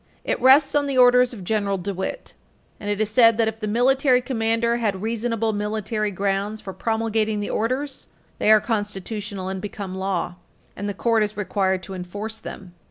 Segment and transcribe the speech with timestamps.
[0.23, 2.33] It rests on the orders of General DeWitt.
[2.79, 7.39] And it is said that, if the military commander had reasonable military grounds for promulgating
[7.39, 8.07] the orders,
[8.39, 10.37] they are constitutional, and become law,
[10.75, 12.73] and the Court is required to enforce them.